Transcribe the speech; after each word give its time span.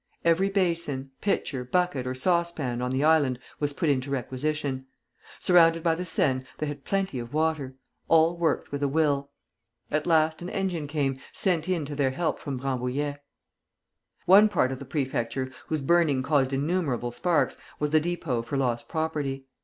Every 0.25 0.49
basin, 0.49 1.11
pitcher, 1.21 1.63
bucket, 1.63 2.07
or 2.07 2.15
saucepan 2.15 2.81
on 2.81 2.89
the 2.89 3.03
island 3.03 3.37
was 3.59 3.71
put 3.71 3.87
into 3.87 4.09
requisition. 4.09 4.87
Surrounded 5.39 5.83
by 5.83 5.93
the 5.93 6.05
Seine, 6.05 6.43
they 6.57 6.65
had 6.65 6.83
plenty 6.83 7.19
of 7.19 7.35
water. 7.35 7.75
All 8.07 8.35
worked 8.35 8.71
with 8.71 8.81
a 8.81 8.87
will. 8.87 9.29
At 9.91 10.07
last 10.07 10.41
an 10.41 10.49
engine 10.49 10.87
came, 10.87 11.19
sent 11.31 11.69
in 11.69 11.85
to 11.85 11.93
their 11.95 12.09
help 12.09 12.39
from 12.39 12.57
Rambouillet. 12.57 13.19
One 14.25 14.49
part 14.49 14.71
of 14.71 14.79
the 14.79 14.85
Prefecture, 14.85 15.51
whose 15.67 15.81
burning 15.83 16.23
caused 16.23 16.51
innumerable 16.51 17.11
sparks, 17.11 17.59
was 17.77 17.91
the 17.91 18.01
depot 18.01 18.41
for 18.41 18.57
lost 18.57 18.89
property. 18.89 19.45